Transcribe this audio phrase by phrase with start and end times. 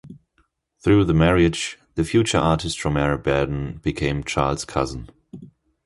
[0.79, 5.09] Through the marriage, the future artist Romare Bearden became Charles' cousin.